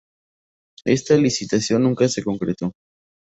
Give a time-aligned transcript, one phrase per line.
[0.85, 2.71] Esta licitación nunca se concretó.